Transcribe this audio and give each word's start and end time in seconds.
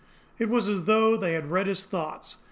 It 0.39 0.49
was 0.49 0.67
as 0.67 0.85
though 0.85 1.15
they 1.15 1.33
had 1.33 1.51
read 1.51 1.67
his 1.67 1.85
thoughts. 1.85 2.37